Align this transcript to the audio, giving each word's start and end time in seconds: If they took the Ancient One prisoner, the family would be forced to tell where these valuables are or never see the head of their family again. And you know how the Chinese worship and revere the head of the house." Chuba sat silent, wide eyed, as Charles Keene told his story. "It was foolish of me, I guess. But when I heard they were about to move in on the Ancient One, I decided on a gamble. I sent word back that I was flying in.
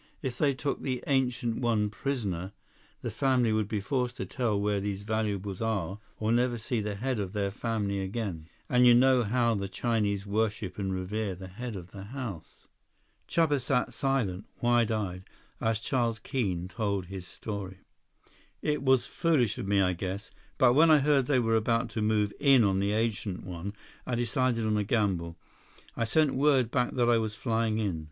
If 0.23 0.39
they 0.39 0.55
took 0.55 0.81
the 0.81 1.03
Ancient 1.05 1.57
One 1.59 1.91
prisoner, 1.91 2.53
the 3.03 3.11
family 3.11 3.53
would 3.53 3.67
be 3.67 3.79
forced 3.79 4.17
to 4.17 4.25
tell 4.25 4.59
where 4.59 4.79
these 4.79 5.03
valuables 5.03 5.61
are 5.61 5.99
or 6.17 6.31
never 6.31 6.57
see 6.57 6.81
the 6.81 6.95
head 6.95 7.19
of 7.19 7.33
their 7.33 7.51
family 7.51 7.99
again. 7.99 8.49
And 8.67 8.87
you 8.87 8.95
know 8.95 9.21
how 9.21 9.53
the 9.53 9.67
Chinese 9.69 10.25
worship 10.25 10.79
and 10.79 10.91
revere 10.91 11.35
the 11.35 11.49
head 11.49 11.75
of 11.75 11.91
the 11.91 12.05
house." 12.05 12.65
Chuba 13.27 13.61
sat 13.61 13.93
silent, 13.93 14.45
wide 14.59 14.91
eyed, 14.91 15.25
as 15.61 15.79
Charles 15.79 16.17
Keene 16.17 16.67
told 16.67 17.05
his 17.05 17.27
story. 17.27 17.77
"It 18.63 18.81
was 18.81 19.05
foolish 19.05 19.59
of 19.59 19.67
me, 19.67 19.83
I 19.83 19.93
guess. 19.93 20.31
But 20.57 20.73
when 20.73 20.89
I 20.89 20.97
heard 20.97 21.27
they 21.27 21.37
were 21.37 21.55
about 21.55 21.91
to 21.91 22.01
move 22.01 22.33
in 22.39 22.63
on 22.63 22.79
the 22.79 22.91
Ancient 22.93 23.43
One, 23.43 23.73
I 24.07 24.15
decided 24.15 24.65
on 24.65 24.77
a 24.77 24.83
gamble. 24.83 25.37
I 25.95 26.05
sent 26.05 26.33
word 26.33 26.71
back 26.71 26.93
that 26.95 27.07
I 27.07 27.19
was 27.19 27.35
flying 27.35 27.77
in. 27.77 27.99